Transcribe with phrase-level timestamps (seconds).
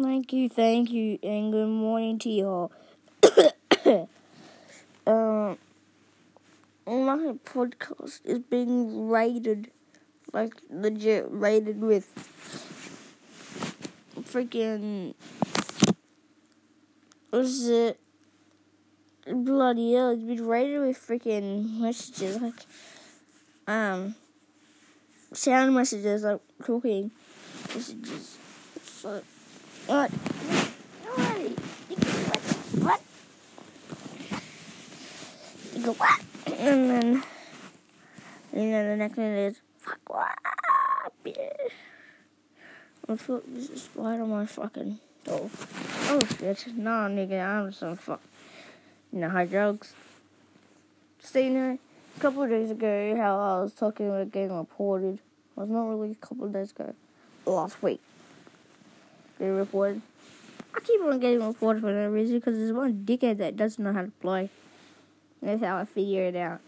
[0.00, 2.72] Thank you, thank you, and good morning to you all.
[5.06, 5.58] um,
[6.86, 9.70] my podcast is being rated,
[10.32, 12.06] like legit rated with
[14.22, 15.14] freaking.
[17.30, 17.98] What's it?
[19.26, 20.10] Bloody hell!
[20.10, 22.64] It's been rated with freaking messages like,
[23.66, 24.14] um,
[25.32, 27.10] sound messages like talking
[27.74, 28.38] messages.
[28.84, 29.22] So,
[29.88, 30.10] what?
[32.82, 33.00] What?
[35.74, 36.20] You go what?
[36.46, 37.22] And then,
[38.52, 40.36] and then the next one is fuck what?
[43.08, 43.42] I'm fuck.
[43.46, 45.48] This is right on my fucking door.
[46.10, 46.76] Oh shit!
[46.76, 48.20] Nah, nigga, I'm some fuck.
[49.10, 49.94] You know, drugs.
[51.20, 51.78] Staying there
[52.16, 55.18] a couple of days ago, how I was talking about getting reported.
[55.56, 56.94] Well, it's not really a couple of days ago.
[57.46, 58.02] Last week.
[59.38, 60.02] Getting reported.
[60.74, 63.92] I keep on getting reported for no reason because there's one dickhead that doesn't know
[63.92, 64.50] how to play.
[65.40, 66.60] That's how I figure it out.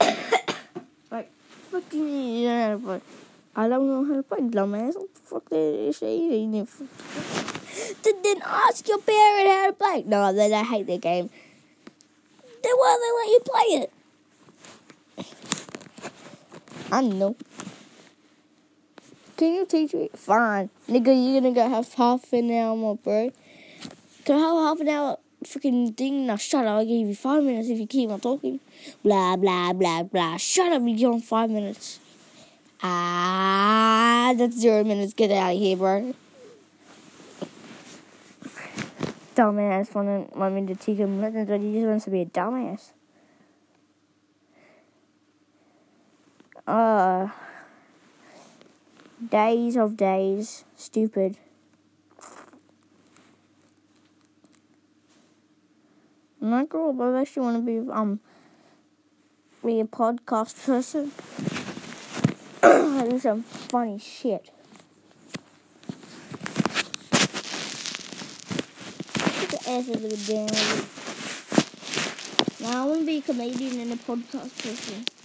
[1.10, 1.30] like,
[1.70, 3.00] fuck you you know play?
[3.56, 4.94] I don't know how to play, dumbass.
[4.94, 6.68] What the fuck that shit?
[8.02, 10.04] Then, then ask your parent how to play.
[10.06, 11.28] No, then I hate the game.
[12.62, 13.92] Then why they let you play it?
[16.92, 17.36] I know.
[19.40, 20.10] Can you teach me?
[20.14, 20.68] Fine.
[20.86, 23.32] Nigga, you're gonna go have half an hour more, bro.
[24.26, 26.26] Can I have half an hour freaking thing?
[26.26, 26.72] Now shut up.
[26.72, 28.60] I'll give you five minutes if you keep on talking.
[29.02, 30.36] Blah, blah, blah, blah.
[30.36, 30.82] Shut up.
[30.82, 32.00] You get on five minutes.
[32.82, 35.14] Ah, that's zero minutes.
[35.14, 36.14] Get out of here, bro.
[39.34, 42.20] Dumbass want to want me to teach him lessons, but he just wants to be
[42.20, 42.90] a dumbass.
[46.66, 47.28] Uh,
[49.28, 51.36] days of days, stupid.
[56.38, 58.20] When I grow up, I actually want to be um
[59.64, 61.12] be a podcast person.
[62.62, 64.50] I do some funny shit.
[72.60, 75.19] Now I want to be a comedian and a podcast person.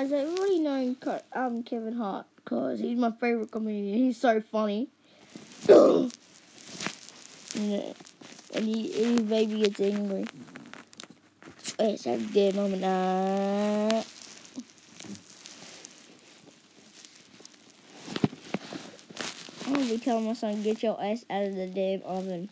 [0.00, 0.96] As already know
[1.34, 3.98] um, Kevin Hart because he's my favorite comedian.
[3.98, 4.88] He's so funny.
[5.68, 6.08] yeah.
[8.54, 10.24] And he, maybe gets angry.
[11.78, 12.82] Wait, so good moment.
[12.82, 14.02] Uh,
[19.66, 22.48] I'm gonna be telling my son, get your ass out of the damn oven.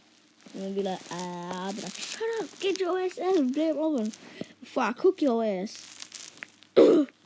[0.54, 3.48] I'm gonna be like, ah, I'll be like, shut up, get your ass out of
[3.48, 4.12] the damn oven
[4.60, 5.94] before I cook your ass.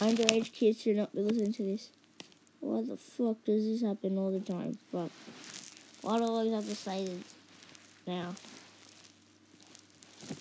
[0.00, 1.90] Underage kids should not be listening to this.
[2.60, 4.78] Why the fuck does this happen all the time?
[4.90, 5.10] Fuck.
[6.00, 7.22] Why do I always have to say this
[8.06, 8.34] now?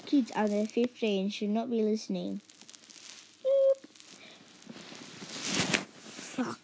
[0.05, 2.39] Kids under 15 should not be listening.
[5.89, 6.59] Fuck.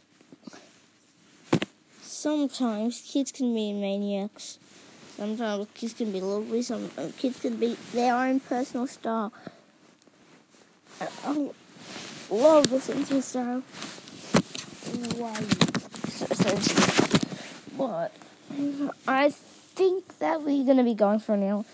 [2.01, 4.57] Sometimes kids can be maniacs.
[5.17, 6.61] Sometimes kids can be lovely.
[6.61, 9.33] Some uh, kids can be their own personal style.
[11.01, 11.49] I
[12.29, 13.63] love the sensory style.
[16.09, 17.77] Sensitive.
[17.77, 18.11] But
[19.07, 21.65] I think that we're gonna be going for now.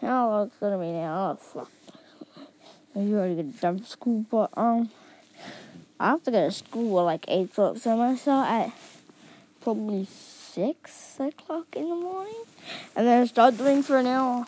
[0.00, 1.32] How long it's gonna be now?
[1.32, 1.70] Oh fuck.
[2.94, 4.90] You already done for school, but um,
[6.00, 8.72] I have to go to school at like eight o'clock, somewhere, so at
[9.60, 12.42] probably six o'clock in the morning,
[12.96, 14.46] and then start doing for an hour,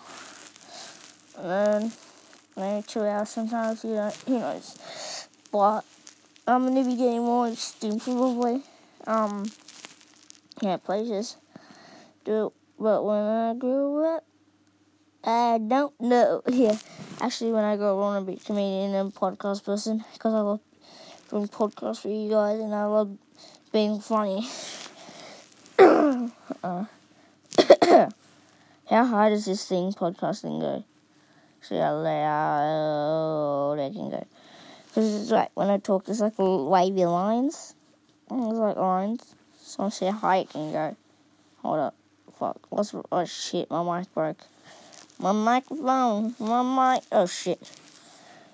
[1.39, 1.93] and then
[2.57, 3.85] maybe two hours sometimes.
[3.85, 5.29] You know, who knows?
[5.51, 5.85] But
[6.47, 8.63] I'm gonna be getting more steam probably.
[9.07, 9.45] Um,
[10.61, 11.37] yeah, places
[12.25, 14.25] do but when I grow up,
[15.25, 16.43] I don't know.
[16.49, 16.77] Yeah,
[17.21, 20.35] actually, when I grow up, I want to be a comedian and podcast person because
[20.35, 20.61] I love
[21.31, 23.17] doing podcasts for you guys and I love
[23.73, 24.49] being funny.
[25.79, 26.29] uh,
[28.91, 30.85] how hard does this thing podcasting go?
[31.63, 34.27] See how loud it can go.
[34.89, 37.75] Because it's like when I talk, there's like wavy lines.
[38.31, 39.35] It's like lines.
[39.61, 40.97] So I see how it can go.
[41.63, 41.95] Hold up.
[42.39, 42.59] Fuck.
[42.71, 44.39] What's, oh shit, my mic broke.
[45.19, 46.35] My microphone.
[46.39, 47.05] My mic.
[47.13, 47.61] Oh shit.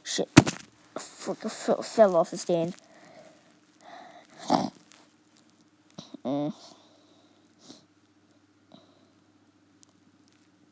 [0.04, 0.28] Shit.
[0.98, 2.74] Fuck, I fell, fell off the stand.
[6.24, 6.52] Mm.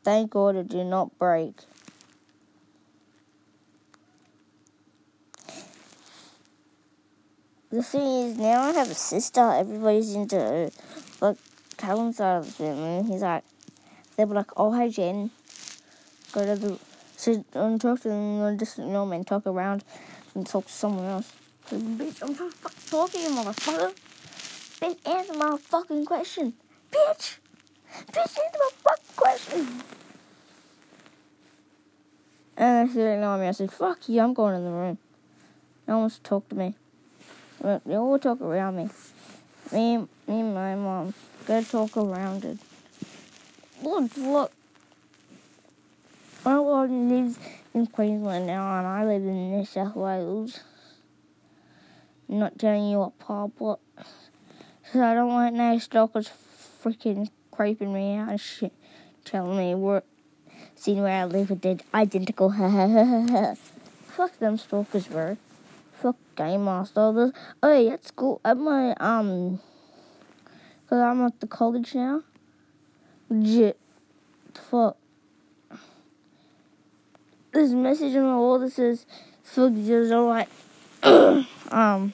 [0.03, 1.53] thank God it did not break.
[7.77, 9.39] The thing is, now I have a sister.
[9.39, 10.71] Everybody's into
[11.21, 11.37] like
[11.77, 13.07] Calvin's side of the family.
[13.07, 13.43] He's like,
[14.15, 15.29] they were like, "Oh, hi, Jen."
[16.31, 16.79] Go to the
[17.17, 19.83] sit and talk to them, or just know, man, talk around
[20.33, 21.31] and talk to someone else.
[21.67, 23.93] So, bitch, I'm to fucking talk to you, motherfucker.
[24.81, 26.53] Bitch, answer my fucking question,
[26.91, 27.37] bitch.
[28.11, 29.83] Bitch, answer my fucking question.
[32.57, 34.97] And I said, no, I mean, I said, fuck you, I'm going in the room.
[35.87, 36.73] No one wants to talk to me.
[37.61, 38.89] They all talk around me.
[39.71, 41.13] Me, me and my mom
[41.45, 42.57] gotta talk around it.
[43.81, 44.51] Look, look.
[46.45, 47.39] My mom lives
[47.73, 50.59] in Queensland now, and I live in New South Wales.
[52.29, 53.79] I'm not telling you what part, but
[54.83, 56.29] because I don't want no stalkers
[56.83, 58.73] freaking creeping me out and shit,
[59.25, 60.03] telling me where,
[60.75, 62.51] seeing where I live with the identical.
[64.07, 65.37] Fuck them stalkers, bro
[66.01, 67.11] fuck Game Master.
[67.13, 69.59] This, oh, yeah, at school, at my, um,
[70.83, 72.23] because I'm at the college now.
[73.29, 73.77] Legit.
[74.69, 74.97] Fuck.
[77.51, 79.05] This message on the wall that says,
[79.43, 80.49] fuck, just alright.
[81.03, 82.13] um,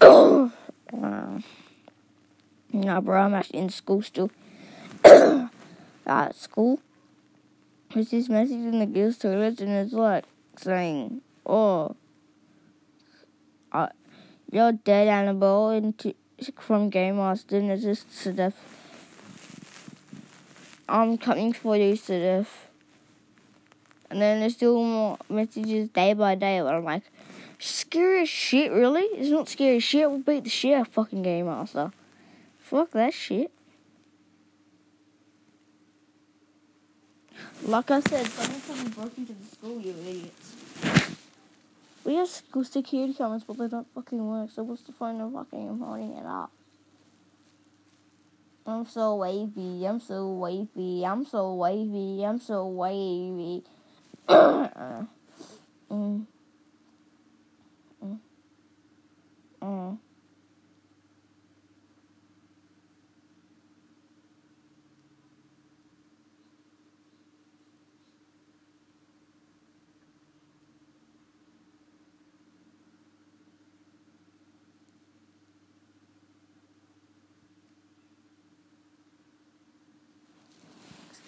[0.00, 0.48] uh,
[2.72, 4.30] nah, bro, I'm actually in school still.
[6.06, 6.80] at school.
[7.94, 10.24] There's this message in the girls' toilets, and it's like
[10.56, 11.96] saying, oh,
[13.72, 13.88] uh,
[14.50, 16.14] you're dead animal into,
[16.58, 18.54] from Game Master and just Sedef.
[20.88, 22.46] I'm coming for you, Sedef.
[24.10, 27.04] And then there's still more messages day by day where I'm like,
[27.60, 29.02] scary as shit, really?
[29.02, 30.10] It's not scary as shit.
[30.10, 31.92] We'll beat the shit out of fucking Game Master.
[32.58, 33.52] Fuck that shit.
[37.64, 40.56] Like I said, someone fucking broke into the school, you idiots.
[42.10, 44.50] We have school security cameras, but they don't fucking work.
[44.50, 46.50] So what's the point of fucking holding it up?
[48.66, 49.86] I'm so wavy.
[49.86, 51.06] I'm so wavy.
[51.06, 52.24] I'm so wavy.
[52.24, 53.62] I'm so wavy.
[54.26, 54.66] uh,
[55.88, 56.26] mm.
[58.02, 58.18] Mm.
[59.62, 59.98] Mm.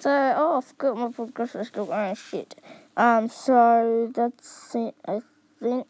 [0.03, 2.57] So, oh, I forgot my podcast is still going shit.
[2.97, 5.21] Um, so that's it, I
[5.61, 5.87] think.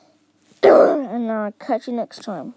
[0.64, 2.54] and I'll catch you next time.